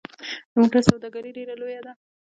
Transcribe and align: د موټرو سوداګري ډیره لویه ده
د 0.51 0.53
موټرو 0.59 0.85
سوداګري 0.89 1.31
ډیره 1.37 1.53
لویه 1.61 1.81
ده 1.85 1.91